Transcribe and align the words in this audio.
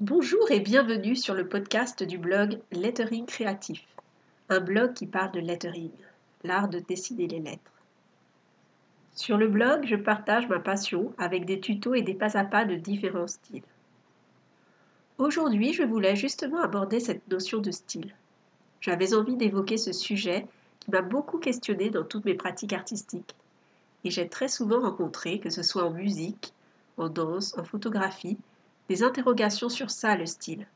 Bonjour 0.00 0.50
et 0.50 0.60
bienvenue 0.60 1.14
sur 1.14 1.34
le 1.34 1.46
podcast 1.46 2.02
du 2.02 2.16
blog 2.16 2.58
Lettering 2.72 3.26
Créatif, 3.26 3.84
un 4.48 4.58
blog 4.58 4.94
qui 4.94 5.04
parle 5.04 5.30
de 5.32 5.40
lettering, 5.40 5.90
l'art 6.42 6.70
de 6.70 6.78
dessiner 6.78 7.26
les 7.26 7.38
lettres. 7.38 7.70
Sur 9.14 9.36
le 9.36 9.46
blog, 9.46 9.84
je 9.84 9.96
partage 9.96 10.48
ma 10.48 10.58
passion 10.58 11.12
avec 11.18 11.44
des 11.44 11.60
tutos 11.60 11.92
et 11.92 12.00
des 12.00 12.14
pas 12.14 12.38
à 12.38 12.44
pas 12.44 12.64
de 12.64 12.76
différents 12.76 13.26
styles. 13.26 13.62
Aujourd'hui, 15.18 15.74
je 15.74 15.82
voulais 15.82 16.16
justement 16.16 16.62
aborder 16.62 16.98
cette 16.98 17.30
notion 17.30 17.58
de 17.58 17.70
style. 17.70 18.14
J'avais 18.80 19.12
envie 19.12 19.36
d'évoquer 19.36 19.76
ce 19.76 19.92
sujet 19.92 20.46
qui 20.78 20.90
m'a 20.90 21.02
beaucoup 21.02 21.36
questionné 21.36 21.90
dans 21.90 22.04
toutes 22.04 22.24
mes 22.24 22.32
pratiques 22.32 22.72
artistiques. 22.72 23.34
Et 24.04 24.10
j'ai 24.10 24.30
très 24.30 24.48
souvent 24.48 24.80
rencontré, 24.80 25.40
que 25.40 25.50
ce 25.50 25.62
soit 25.62 25.84
en 25.84 25.90
musique, 25.90 26.54
en 26.96 27.10
danse, 27.10 27.54
en 27.58 27.64
photographie, 27.64 28.38
des 28.90 29.04
interrogations 29.04 29.68
sur 29.68 29.88
ça, 29.88 30.16
le 30.16 30.26
style. 30.26 30.66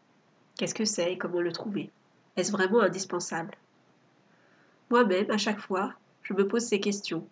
Qu'est-ce 0.57 0.77
que 0.77 0.85
c'est 0.85 1.13
et 1.13 1.19
comment 1.19 1.41
le 1.41 1.51
trouver? 1.51 1.91
Est-ce 2.37 2.53
vraiment 2.53 2.81
indispensable? 2.81 3.57
Moi-même, 4.89 5.33
à 5.33 5.37
chaque 5.37 5.59
fois, 5.59 5.95
je 6.23 6.33
me 6.33 6.47
pose 6.47 6.63
ces 6.63 6.79
questions. 6.79 7.27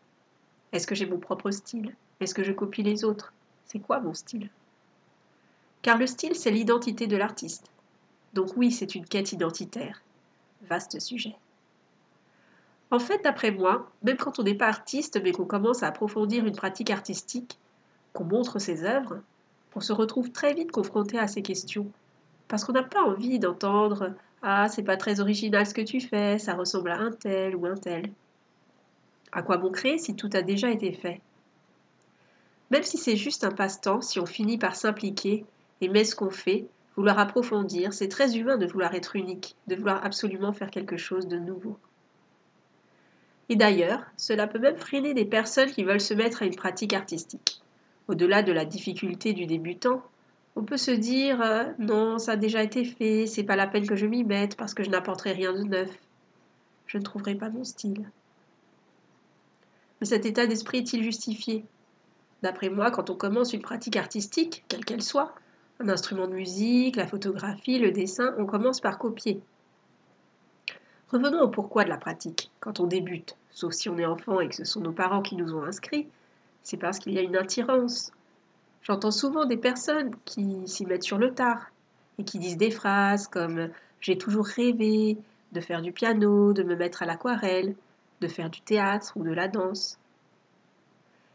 Est-ce 0.73 0.89
que 0.89 0.97
j'ai 0.97 1.07
mon 1.07 1.19
propre 1.19 1.53
style? 1.53 1.95
Est-ce 2.19 2.35
que 2.35 2.43
je 2.43 2.51
copie 2.51 2.83
les 2.83 3.05
autres? 3.05 3.33
C'est 3.65 3.79
quoi 3.79 4.01
mon 4.01 4.13
style? 4.13 4.51
Car 5.83 5.99
le 5.99 6.09
style, 6.09 6.35
c'est 6.35 6.51
l'identité 6.51 7.07
de 7.07 7.17
l'artiste. 7.17 7.71
Donc 8.35 8.57
oui, 8.57 8.73
c'est 8.73 8.97
une 8.97 9.07
quête 9.07 9.31
identitaire. 9.31 10.03
Vaste 10.63 10.99
sujet. 10.99 11.37
En 12.91 12.99
fait, 12.99 13.23
d'après 13.23 13.53
moi, 13.53 13.89
même 14.03 14.17
quand 14.17 14.41
on 14.41 14.43
n'est 14.43 14.57
pas 14.57 14.67
artiste, 14.67 15.21
mais 15.23 15.31
qu'on 15.31 15.47
commence 15.47 15.85
à 15.85 15.87
approfondir 15.87 16.45
une 16.45 16.57
pratique 16.57 16.91
artistique, 16.91 17.57
qu'on 18.13 18.25
montre 18.25 18.59
ses 18.59 18.83
œuvres, 18.83 19.23
on 19.75 19.81
se 19.81 19.93
retrouve 19.93 20.31
très 20.31 20.55
vite 20.55 20.71
confronté 20.71 21.19
à 21.19 21.27
ces 21.27 21.43
questions. 21.43 21.91
Parce 22.49 22.65
qu'on 22.65 22.73
n'a 22.73 22.83
pas 22.83 23.03
envie 23.03 23.39
d'entendre 23.39 24.15
Ah, 24.43 24.69
c'est 24.69 24.83
pas 24.83 24.97
très 24.97 25.21
original 25.21 25.67
ce 25.67 25.75
que 25.75 25.81
tu 25.81 26.01
fais, 26.01 26.39
ça 26.39 26.55
ressemble 26.55 26.91
à 26.91 26.99
un 26.99 27.13
tel 27.13 27.57
ou 27.57 27.67
un 27.67 27.77
tel. 27.77 28.11
À 29.33 29.43
quoi 29.43 29.57
bon 29.57 29.71
créer 29.71 29.99
si 29.99 30.15
tout 30.15 30.31
a 30.35 30.43
déjà 30.43 30.71
été 30.71 30.93
fait? 30.93 31.21
Même 32.71 32.83
si 32.83 32.99
c'est 32.99 33.17
juste 33.17 33.45
un 33.45 33.51
passe-temps, 33.51 34.01
si 34.01 34.19
on 34.19 34.27
finit 34.27 34.59
par 34.59 34.77
s'impliquer, 34.77 35.45
aimer 35.81 36.05
ce 36.05 36.15
qu'on 36.15 36.31
fait, 36.31 36.67
vouloir 36.97 37.19
approfondir, 37.19 37.93
c'est 37.93 38.09
très 38.09 38.37
humain 38.37 38.59
de 38.59 38.67
vouloir 38.67 38.95
être 38.95 39.17
unique, 39.17 39.57
de 39.67 39.77
vouloir 39.77 40.05
absolument 40.05 40.53
faire 40.53 40.71
quelque 40.71 40.97
chose 40.97 41.27
de 41.29 41.39
nouveau. 41.39 41.79
Et 43.49 43.57
d'ailleurs, 43.57 44.05
cela 44.17 44.47
peut 44.47 44.59
même 44.59 44.77
freiner 44.77 45.15
des 45.15 45.25
personnes 45.25 45.71
qui 45.71 45.85
veulent 45.85 46.01
se 46.01 46.15
mettre 46.15 46.43
à 46.43 46.47
une 46.47 46.57
pratique 46.57 46.95
artistique. 46.95 47.62
Au-delà 48.13 48.43
de 48.43 48.53
la 48.53 48.67
difficulté 48.67 49.33
du 49.33 49.47
débutant, 49.47 50.03
on 50.55 50.65
peut 50.65 50.77
se 50.77 50.91
dire 50.91 51.41
euh, 51.41 51.65
non, 51.79 52.19
ça 52.19 52.33
a 52.33 52.37
déjà 52.37 52.63
été 52.63 52.85
fait, 52.85 53.27
c'est 53.27 53.43
pas 53.43 53.57
la 53.57 53.67
peine 53.67 53.87
que 53.87 53.97
je 53.97 54.05
m'y 54.05 54.23
mette 54.23 54.55
parce 54.55 54.75
que 54.75 54.85
je 54.85 54.91
n'apporterai 54.91 55.33
rien 55.33 55.55
de 55.55 55.63
neuf. 55.63 55.89
Je 56.87 56.99
ne 56.99 57.03
trouverai 57.03 57.37
pas 57.37 57.49
mon 57.49 57.65
style. 57.65 58.11
Mais 59.99 60.07
cet 60.07 60.27
état 60.27 60.47
d'esprit 60.47 60.81
est-il 60.81 61.03
justifié? 61.03 61.65
D'après 62.43 62.69
moi, 62.69 62.91
quand 62.91 63.09
on 63.09 63.15
commence 63.15 63.55
une 63.55 63.63
pratique 63.63 63.97
artistique, 63.97 64.63
quelle 64.69 64.85
qu'elle 64.85 65.03
soit, 65.03 65.35
un 65.81 65.89
instrument 65.89 66.27
de 66.27 66.35
musique, 66.35 66.97
la 66.97 67.07
photographie, 67.07 67.79
le 67.79 67.93
dessin, 67.93 68.35
on 68.37 68.45
commence 68.45 68.83
par 68.83 68.99
copier. 68.99 69.41
Revenons 71.09 71.41
au 71.41 71.49
pourquoi 71.49 71.85
de 71.85 71.89
la 71.89 71.97
pratique. 71.97 72.51
Quand 72.61 72.79
on 72.79 72.87
débute, 72.87 73.39
sauf 73.53 73.73
si 73.73 73.89
on 73.89 73.97
est 73.97 74.05
enfant 74.05 74.39
et 74.41 74.51
que 74.51 74.57
ce 74.57 74.65
sont 74.65 74.83
nos 74.83 74.93
parents 74.93 75.23
qui 75.23 75.35
nous 75.35 75.55
ont 75.55 75.63
inscrits, 75.63 76.09
c'est 76.63 76.77
parce 76.77 76.99
qu'il 76.99 77.13
y 77.13 77.19
a 77.19 77.23
une 77.23 77.37
attirance. 77.37 78.13
J'entends 78.83 79.11
souvent 79.11 79.45
des 79.45 79.57
personnes 79.57 80.15
qui 80.25 80.67
s'y 80.67 80.87
mettent 80.87 81.05
sur 81.05 81.19
le 81.19 81.33
tard 81.33 81.71
et 82.19 82.25
qui 82.25 82.39
disent 82.39 82.57
des 82.57 82.71
phrases 82.71 83.29
comme 83.29 83.69
j'ai 84.01 84.19
toujours 84.19 84.47
rêvé 84.47 85.17
de 85.53 85.61
faire 85.61 85.83
du 85.83 85.93
piano, 85.93 86.53
de 86.53 86.63
me 86.63 86.75
mettre 86.75 87.03
à 87.03 87.07
l'aquarelle, 87.07 87.75
de 88.21 88.29
faire 88.29 88.51
du 88.51 88.61
théâtre 88.61 89.13
ou 89.17 89.23
de 89.23 89.33
la 89.33 89.49
danse. 89.49 89.99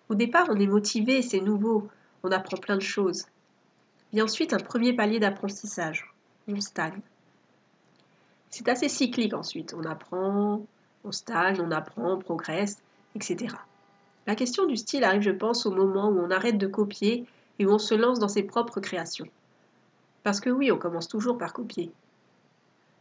Au 0.09 0.15
départ, 0.15 0.47
on 0.49 0.59
est 0.59 0.67
motivé, 0.67 1.21
c'est 1.21 1.41
nouveau, 1.41 1.87
on 2.23 2.31
apprend 2.31 2.57
plein 2.57 2.75
de 2.75 2.81
choses. 2.81 3.25
Vient 4.13 4.23
ensuite 4.23 4.53
un 4.53 4.59
premier 4.59 4.93
palier 4.93 5.19
d'apprentissage. 5.19 6.13
On 6.47 6.59
stagne. 6.61 7.01
C'est 8.49 8.69
assez 8.69 8.87
cyclique 8.87 9.33
ensuite. 9.33 9.73
On 9.77 9.83
apprend, 9.83 10.65
on 11.03 11.11
stagne, 11.11 11.59
on 11.59 11.71
apprend, 11.71 12.13
on 12.13 12.19
progresse, 12.19 12.81
etc. 13.15 13.53
La 14.27 14.35
question 14.35 14.65
du 14.65 14.75
style 14.75 15.05
arrive, 15.05 15.21
je 15.21 15.31
pense, 15.31 15.65
au 15.65 15.71
moment 15.71 16.09
où 16.09 16.19
on 16.19 16.29
arrête 16.29 16.57
de 16.57 16.67
copier 16.67 17.25
et 17.59 17.65
où 17.65 17.71
on 17.71 17.79
se 17.79 17.95
lance 17.95 18.19
dans 18.19 18.27
ses 18.27 18.43
propres 18.43 18.81
créations. 18.81 19.27
Parce 20.23 20.41
que 20.41 20.49
oui, 20.49 20.69
on 20.69 20.77
commence 20.77 21.07
toujours 21.07 21.37
par 21.37 21.53
copier. 21.53 21.91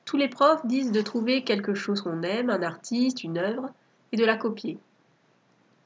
Tous 0.05 0.17
les 0.17 0.29
profs 0.29 0.65
disent 0.67 0.93
de 0.93 1.03
trouver 1.03 1.43
quelque 1.43 1.75
chose 1.75 2.01
qu'on 2.01 2.23
aime, 2.23 2.49
un 2.49 2.63
artiste, 2.63 3.25
une 3.25 3.39
œuvre, 3.39 3.71
et 4.13 4.17
de 4.17 4.25
la 4.25 4.37
copier. 4.37 4.79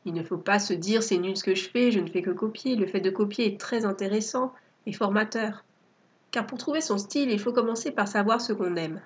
Il 0.04 0.12
ne 0.12 0.22
faut 0.22 0.36
pas 0.36 0.58
se 0.58 0.74
dire 0.74 1.02
c'est 1.02 1.16
nul 1.16 1.36
ce 1.36 1.44
que 1.44 1.54
je 1.54 1.70
fais, 1.70 1.90
je 1.90 2.00
ne 2.00 2.08
fais 2.08 2.20
que 2.20 2.30
copier. 2.30 2.76
Le 2.76 2.86
fait 2.86 3.00
de 3.00 3.10
copier 3.10 3.46
est 3.46 3.58
très 3.58 3.86
intéressant 3.86 4.52
et 4.84 4.92
formateur. 4.92 5.64
Car 6.30 6.46
pour 6.46 6.58
trouver 6.58 6.82
son 6.82 6.98
style, 6.98 7.30
il 7.30 7.40
faut 7.40 7.52
commencer 7.52 7.90
par 7.90 8.08
savoir 8.08 8.42
ce 8.42 8.52
qu'on 8.52 8.76
aime. 8.76 9.00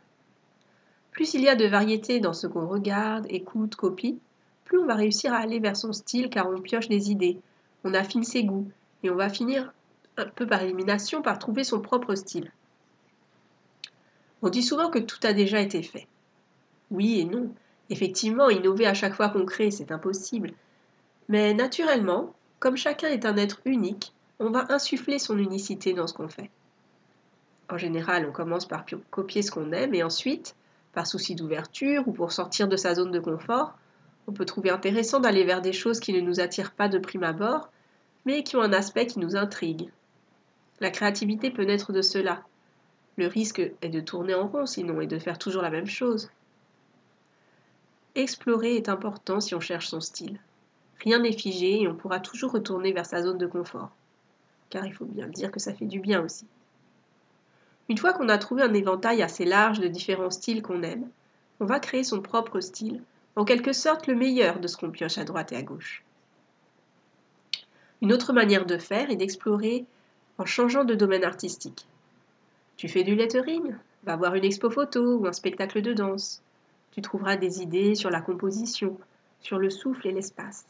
Plus 1.13 1.35
il 1.35 1.43
y 1.43 1.49
a 1.49 1.55
de 1.55 1.67
variété 1.67 2.19
dans 2.19 2.33
ce 2.33 2.49
qu'on 2.49 2.67
regarde, 2.67 3.27
écoute, 3.29 3.77
copie, 3.77 4.19
plus 4.65 4.79
on 4.79 4.87
va 4.87 4.95
réussir 4.95 5.33
à 5.33 5.39
aller 5.39 5.61
vers 5.61 5.77
son 5.77 5.93
style 5.93 6.31
car 6.31 6.49
on 6.49 6.61
pioche 6.61 6.89
des 6.89 7.11
idées, 7.11 7.39
on 7.85 7.95
affine 7.95 8.25
ses 8.25 8.45
goûts, 8.45 8.69
et 9.03 9.11
on 9.11 9.17
va 9.17 9.29
finir, 9.29 9.73
un 10.17 10.27
peu 10.27 10.47
par 10.47 10.63
élimination, 10.63 11.23
par 11.23 11.39
trouver 11.39 11.65
son 11.65 11.81
propre 11.81 12.15
style. 12.15 12.51
On 14.43 14.49
dit 14.49 14.63
souvent 14.63 14.91
que 14.91 14.99
tout 14.99 15.19
a 15.23 15.33
déjà 15.33 15.61
été 15.61 15.83
fait. 15.83 16.07
Oui 16.91 17.21
et 17.21 17.25
non. 17.25 17.51
Effectivement, 17.91 18.49
innover 18.49 18.87
à 18.87 18.95
chaque 18.95 19.15
fois 19.15 19.29
qu'on 19.29 19.45
crée, 19.45 19.71
c'est 19.71 19.93
impossible. 19.93 20.53
Mais 21.29 21.55
naturellement, 21.55 22.35
comme 22.59 22.77
chacun 22.77 23.09
est 23.09 23.27
un 23.27 23.37
être 23.37 23.61
unique, 23.65 24.15
on 24.39 24.51
va 24.51 24.67
insuffler 24.71 25.19
son 25.19 25.39
unicité 25.39 25.93
dans 25.93 26.07
ce 26.07 26.15
qu'on 26.15 26.29
fait. 26.29 26.51
En 27.71 27.79
général, 27.79 28.27
on 28.29 28.33
commence 28.33 28.67
par 28.67 28.85
copier 29.11 29.43
ce 29.43 29.51
qu'on 29.51 29.73
aime 29.73 29.95
et 29.95 30.03
ensuite, 30.03 30.55
par 30.93 31.07
souci 31.07 31.35
d'ouverture 31.35 32.07
ou 32.07 32.13
pour 32.13 32.33
sortir 32.33 32.69
de 32.69 32.77
sa 32.77 32.95
zone 32.95 33.11
de 33.11 33.21
confort, 33.21 33.75
on 34.27 34.33
peut 34.33 34.45
trouver 34.45 34.71
intéressant 34.71 35.21
d'aller 35.21 35.45
vers 35.45 35.61
des 35.61 35.73
choses 35.73 36.01
qui 36.01 36.13
ne 36.13 36.21
nous 36.21 36.41
attirent 36.41 36.73
pas 36.73 36.89
de 36.89 36.99
prime 36.99 37.25
abord, 37.25 37.71
mais 38.25 38.43
qui 38.43 38.57
ont 38.57 38.63
un 38.63 38.73
aspect 38.73 39.07
qui 39.07 39.19
nous 39.19 39.37
intrigue. 39.37 39.91
La 40.81 40.91
créativité 40.91 41.51
peut 41.51 41.65
naître 41.65 41.93
de 41.93 42.03
cela. 42.03 42.43
Le 43.17 43.27
risque 43.27 43.61
est 43.81 43.89
de 43.89 44.01
tourner 44.01 44.35
en 44.35 44.49
rond 44.49 44.67
sinon 44.67 45.01
et 45.01 45.07
de 45.07 45.19
faire 45.19 45.39
toujours 45.39 45.63
la 45.63 45.71
même 45.71 45.87
chose. 45.87 46.31
Explorer 48.15 48.77
est 48.77 48.89
important 48.89 49.41
si 49.41 49.55
on 49.55 49.61
cherche 49.61 49.89
son 49.89 50.01
style. 50.01 50.41
Rien 51.01 51.19
n'est 51.19 51.33
figé 51.33 51.83
et 51.83 51.89
on 51.89 51.95
pourra 51.95 52.21
toujours 52.21 52.53
retourner 52.53 52.93
vers 52.93 53.07
sa 53.07 53.23
zone 53.23 53.39
de 53.39 53.47
confort. 53.47 53.91
Car 54.71 54.87
il 54.87 54.95
faut 54.95 55.05
bien 55.05 55.29
dire 55.29 55.51
que 55.51 55.61
ça 55.61 55.75
fait 55.75 55.85
du 55.85 56.01
bien 56.01 56.23
aussi. 56.23 56.47
Une 57.89 57.99
fois 57.99 58.15
qu'on 58.15 58.29
a 58.29 58.39
trouvé 58.39 58.63
un 58.63 58.73
éventail 58.73 59.23
assez 59.23 59.45
large 59.45 59.81
de 59.81 59.89
différents 59.89 60.31
styles 60.31 60.63
qu'on 60.63 60.83
aime, 60.83 61.09
on 61.61 61.67
va 61.67 61.81
créer 61.81 62.03
son 62.03 62.21
propre 62.21 62.61
style 62.61 63.03
en 63.37 63.45
quelque 63.45 63.73
sorte 63.73 64.07
le 64.07 64.15
meilleur 64.15 64.61
de 64.61 64.69
ce 64.69 64.77
qu'on 64.77 64.91
pioche 64.91 65.19
à 65.19 65.25
droite 65.25 65.53
et 65.53 65.57
à 65.57 65.63
gauche. 65.63 66.05
Une 68.03 68.13
autre 68.13 68.33
manière 68.33 68.67
de 68.67 68.79
faire 68.79 69.11
est 69.11 69.17
d'explorer 69.17 69.87
en 70.39 70.45
changeant 70.45 70.85
de 70.85 70.95
domaine 70.95 71.25
artistique. 71.25 71.87
Tu 72.77 72.89
fais 72.89 73.05
du 73.05 73.15
lettering 73.15 73.75
Va 74.05 74.17
voir 74.17 74.35
une 74.35 74.45
expo 74.45 74.69
photo 74.69 75.17
ou 75.17 75.27
un 75.27 75.33
spectacle 75.33 75.81
de 75.81 75.95
danse. 75.95 76.43
Tu 76.93 77.01
trouveras 77.01 77.37
des 77.37 77.63
idées 77.63 77.95
sur 77.95 78.11
la 78.11 78.21
composition, 78.21 78.99
sur 79.41 79.59
le 79.59 79.71
souffle 79.71 80.07
et 80.07 80.13
l'espace. 80.13 80.67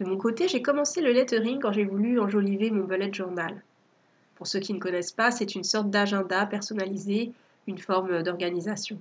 De 0.00 0.06
mon 0.06 0.16
côté, 0.16 0.48
j'ai 0.48 0.62
commencé 0.62 1.02
le 1.02 1.12
lettering 1.12 1.60
quand 1.60 1.72
j'ai 1.72 1.84
voulu 1.84 2.18
enjoliver 2.18 2.70
mon 2.70 2.84
bullet 2.84 3.12
journal. 3.12 3.62
Pour 4.36 4.46
ceux 4.46 4.60
qui 4.60 4.72
ne 4.72 4.80
connaissent 4.80 5.12
pas, 5.12 5.30
c'est 5.30 5.54
une 5.54 5.64
sorte 5.64 5.90
d'agenda 5.90 6.46
personnalisé, 6.46 7.32
une 7.66 7.78
forme 7.78 8.22
d'organisation. 8.22 8.98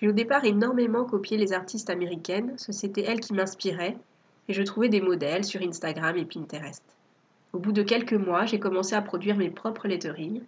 J'ai 0.00 0.08
au 0.08 0.12
départ 0.12 0.44
énormément 0.44 1.04
copié 1.04 1.36
les 1.36 1.52
artistes 1.52 1.90
américaines, 1.90 2.54
c'était 2.56 3.02
elles 3.02 3.20
qui 3.20 3.34
m'inspiraient, 3.34 3.98
et 4.48 4.52
je 4.54 4.62
trouvais 4.62 4.88
des 4.88 5.02
modèles 5.02 5.44
sur 5.44 5.60
Instagram 5.60 6.16
et 6.16 6.24
Pinterest. 6.24 6.82
Au 7.52 7.58
bout 7.58 7.72
de 7.72 7.82
quelques 7.82 8.14
mois, 8.14 8.46
j'ai 8.46 8.58
commencé 8.58 8.94
à 8.94 9.02
produire 9.02 9.36
mes 9.36 9.50
propres 9.50 9.88
letterings. 9.88 10.42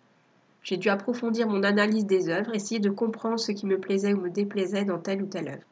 J'ai 0.63 0.77
dû 0.77 0.89
approfondir 0.89 1.49
mon 1.49 1.65
analyse 1.65 2.07
des 2.07 2.29
œuvres, 2.29 2.55
essayer 2.55 2.81
de 2.81 2.89
comprendre 2.89 3.39
ce 3.39 3.53
qui 3.53 3.67
me 3.67 3.79
plaisait 3.79 4.15
ou 4.15 4.21
me 4.21 4.31
déplaisait 4.31 4.85
dans 4.85 4.99
telle 4.99 5.23
ou 5.23 5.27
telle 5.27 5.49
œuvre. 5.49 5.67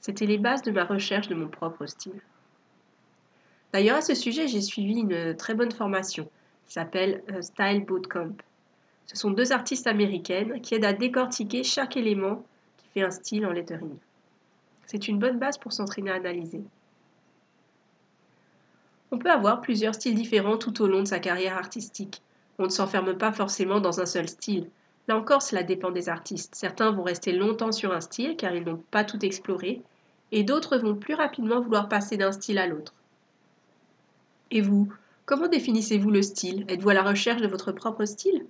C'était 0.00 0.26
les 0.26 0.38
bases 0.38 0.62
de 0.62 0.70
ma 0.70 0.84
recherche 0.84 1.28
de 1.28 1.34
mon 1.34 1.48
propre 1.48 1.86
style. 1.86 2.20
D'ailleurs, 3.72 3.96
à 3.96 4.02
ce 4.02 4.14
sujet, 4.14 4.46
j'ai 4.46 4.60
suivi 4.60 5.00
une 5.00 5.34
très 5.34 5.54
bonne 5.54 5.72
formation 5.72 6.28
qui 6.66 6.74
s'appelle 6.74 7.22
euh, 7.32 7.42
Style 7.42 7.84
Bootcamp. 7.84 8.36
Ce 9.06 9.16
sont 9.16 9.30
deux 9.30 9.52
artistes 9.52 9.86
américaines 9.86 10.60
qui 10.60 10.74
aident 10.74 10.84
à 10.84 10.92
décortiquer 10.92 11.64
chaque 11.64 11.96
élément 11.96 12.44
un 13.02 13.10
style 13.10 13.46
en 13.46 13.52
lettering. 13.52 13.96
C'est 14.86 15.08
une 15.08 15.18
bonne 15.18 15.38
base 15.38 15.58
pour 15.58 15.72
s'entraîner 15.72 16.10
à 16.10 16.14
analyser. 16.14 16.62
On 19.10 19.18
peut 19.18 19.30
avoir 19.30 19.60
plusieurs 19.60 19.94
styles 19.94 20.14
différents 20.14 20.58
tout 20.58 20.82
au 20.82 20.86
long 20.86 21.00
de 21.00 21.08
sa 21.08 21.18
carrière 21.18 21.56
artistique. 21.56 22.22
On 22.58 22.64
ne 22.64 22.70
s'enferme 22.70 23.16
pas 23.16 23.32
forcément 23.32 23.80
dans 23.80 24.00
un 24.00 24.06
seul 24.06 24.28
style. 24.28 24.68
Là 25.08 25.16
encore, 25.16 25.42
cela 25.42 25.62
dépend 25.62 25.90
des 25.90 26.08
artistes. 26.08 26.54
Certains 26.54 26.90
vont 26.90 27.04
rester 27.04 27.32
longtemps 27.32 27.72
sur 27.72 27.92
un 27.92 28.00
style 28.00 28.36
car 28.36 28.54
ils 28.54 28.64
n'ont 28.64 28.82
pas 28.90 29.04
tout 29.04 29.24
exploré, 29.24 29.82
et 30.32 30.42
d'autres 30.42 30.76
vont 30.76 30.96
plus 30.96 31.14
rapidement 31.14 31.60
vouloir 31.60 31.88
passer 31.88 32.16
d'un 32.16 32.32
style 32.32 32.58
à 32.58 32.66
l'autre. 32.66 32.94
Et 34.50 34.60
vous, 34.60 34.92
comment 35.24 35.48
définissez-vous 35.48 36.10
le 36.10 36.22
style? 36.22 36.64
Êtes-vous 36.68 36.90
à 36.90 36.94
la 36.94 37.02
recherche 37.02 37.42
de 37.42 37.48
votre 37.48 37.72
propre 37.72 38.04
style? 38.04 38.44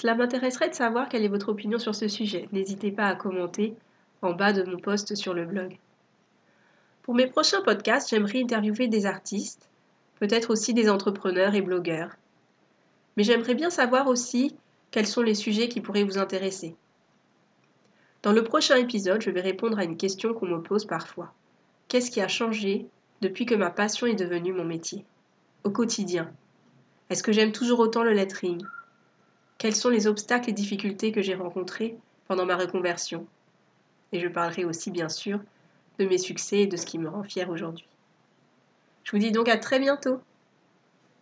Cela 0.00 0.14
m'intéresserait 0.14 0.68
de 0.68 0.76
savoir 0.76 1.08
quelle 1.08 1.24
est 1.24 1.28
votre 1.28 1.48
opinion 1.48 1.80
sur 1.80 1.92
ce 1.92 2.06
sujet. 2.06 2.48
N'hésitez 2.52 2.92
pas 2.92 3.08
à 3.08 3.16
commenter 3.16 3.74
en 4.22 4.32
bas 4.32 4.52
de 4.52 4.62
mon 4.62 4.78
post 4.78 5.16
sur 5.16 5.34
le 5.34 5.44
blog. 5.44 5.76
Pour 7.02 7.16
mes 7.16 7.26
prochains 7.26 7.62
podcasts, 7.62 8.08
j'aimerais 8.08 8.44
interviewer 8.44 8.86
des 8.86 9.06
artistes, 9.06 9.68
peut-être 10.20 10.50
aussi 10.50 10.72
des 10.72 10.88
entrepreneurs 10.88 11.56
et 11.56 11.62
blogueurs. 11.62 12.12
Mais 13.16 13.24
j'aimerais 13.24 13.56
bien 13.56 13.70
savoir 13.70 14.06
aussi 14.06 14.54
quels 14.92 15.08
sont 15.08 15.22
les 15.22 15.34
sujets 15.34 15.68
qui 15.68 15.80
pourraient 15.80 16.04
vous 16.04 16.18
intéresser. 16.18 16.76
Dans 18.22 18.32
le 18.32 18.44
prochain 18.44 18.76
épisode, 18.76 19.22
je 19.22 19.30
vais 19.30 19.40
répondre 19.40 19.80
à 19.80 19.84
une 19.84 19.96
question 19.96 20.32
qu'on 20.32 20.46
me 20.46 20.62
pose 20.62 20.84
parfois. 20.84 21.34
Qu'est-ce 21.88 22.12
qui 22.12 22.20
a 22.20 22.28
changé 22.28 22.86
depuis 23.20 23.46
que 23.46 23.56
ma 23.56 23.70
passion 23.70 24.06
est 24.06 24.14
devenue 24.14 24.52
mon 24.52 24.64
métier? 24.64 25.04
Au 25.64 25.70
quotidien. 25.70 26.30
Est-ce 27.10 27.24
que 27.24 27.32
j'aime 27.32 27.50
toujours 27.50 27.80
autant 27.80 28.04
le 28.04 28.12
lettering? 28.12 28.62
Quels 29.58 29.74
sont 29.74 29.88
les 29.88 30.06
obstacles 30.06 30.50
et 30.50 30.52
difficultés 30.52 31.10
que 31.10 31.20
j'ai 31.20 31.34
rencontrés 31.34 31.96
pendant 32.28 32.46
ma 32.46 32.56
reconversion? 32.56 33.26
Et 34.12 34.20
je 34.20 34.28
parlerai 34.28 34.64
aussi 34.64 34.92
bien 34.92 35.08
sûr 35.08 35.40
de 35.98 36.04
mes 36.06 36.18
succès 36.18 36.60
et 36.60 36.66
de 36.68 36.76
ce 36.76 36.86
qui 36.86 36.96
me 36.96 37.08
rend 37.08 37.24
fière 37.24 37.50
aujourd'hui. 37.50 37.88
Je 39.02 39.10
vous 39.10 39.18
dis 39.18 39.32
donc 39.32 39.48
à 39.48 39.56
très 39.56 39.80
bientôt 39.80 40.20